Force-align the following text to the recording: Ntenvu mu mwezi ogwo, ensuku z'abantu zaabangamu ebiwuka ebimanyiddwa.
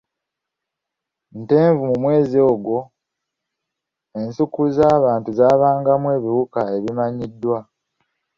Ntenvu 1.41 1.81
mu 1.89 1.95
mwezi 2.03 2.37
ogwo, 2.51 2.77
ensuku 4.19 4.59
z'abantu 4.75 5.29
zaabangamu 5.37 6.07
ebiwuka 6.17 6.61
ebimanyiddwa. 6.77 7.57